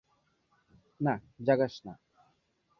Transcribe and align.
না, 0.99 1.13
জাগাস 1.45 1.75
না। 1.85 1.93